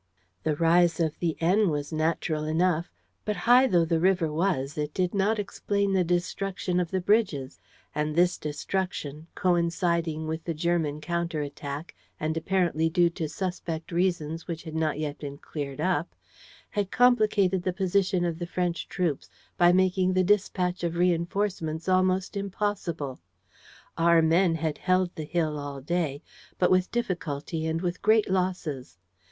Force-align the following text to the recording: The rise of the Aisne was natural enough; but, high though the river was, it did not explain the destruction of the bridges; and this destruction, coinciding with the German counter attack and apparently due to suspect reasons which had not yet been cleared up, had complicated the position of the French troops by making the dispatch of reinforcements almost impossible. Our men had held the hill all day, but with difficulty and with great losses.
The 0.41 0.55
rise 0.55 0.99
of 0.99 1.19
the 1.19 1.37
Aisne 1.41 1.69
was 1.69 1.93
natural 1.93 2.43
enough; 2.45 2.91
but, 3.23 3.35
high 3.35 3.67
though 3.67 3.85
the 3.85 3.99
river 3.99 4.33
was, 4.33 4.75
it 4.75 4.95
did 4.95 5.13
not 5.13 5.37
explain 5.37 5.93
the 5.93 6.03
destruction 6.03 6.79
of 6.79 6.89
the 6.89 6.99
bridges; 7.01 7.59
and 7.93 8.15
this 8.15 8.39
destruction, 8.39 9.27
coinciding 9.35 10.25
with 10.25 10.43
the 10.43 10.55
German 10.55 11.01
counter 11.01 11.41
attack 11.43 11.93
and 12.19 12.35
apparently 12.35 12.89
due 12.89 13.11
to 13.11 13.29
suspect 13.29 13.91
reasons 13.91 14.47
which 14.47 14.63
had 14.63 14.73
not 14.73 14.97
yet 14.97 15.19
been 15.19 15.37
cleared 15.37 15.79
up, 15.79 16.15
had 16.71 16.89
complicated 16.89 17.61
the 17.61 17.71
position 17.71 18.25
of 18.25 18.39
the 18.39 18.47
French 18.47 18.89
troops 18.89 19.29
by 19.55 19.71
making 19.71 20.13
the 20.13 20.23
dispatch 20.23 20.83
of 20.83 20.95
reinforcements 20.95 21.87
almost 21.87 22.35
impossible. 22.35 23.19
Our 23.99 24.23
men 24.23 24.55
had 24.55 24.79
held 24.79 25.13
the 25.13 25.25
hill 25.25 25.59
all 25.59 25.79
day, 25.79 26.23
but 26.57 26.71
with 26.71 26.89
difficulty 26.89 27.67
and 27.67 27.81
with 27.81 28.01
great 28.01 28.31
losses. 28.31 28.97